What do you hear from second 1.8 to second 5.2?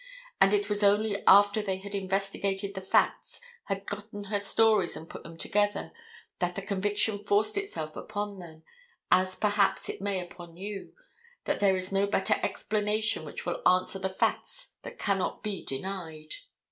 investigated the facts, had gotten her stories and